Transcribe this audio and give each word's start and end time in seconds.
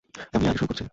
আমিই 0.33 0.47
আগে 0.47 0.57
শুরু 0.57 0.69
করছি। 0.69 0.83